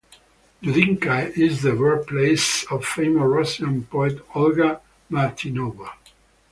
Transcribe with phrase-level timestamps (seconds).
[0.63, 4.81] Dudinka is the birthplace of famous Russian poet Olga
[5.11, 5.91] Martynova.